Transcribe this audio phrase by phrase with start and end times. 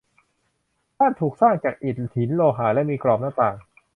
[0.97, 3.55] บ้านถูกสร้างจากอิฐ หิน โลหะ และมีกรอบหน้าต่าง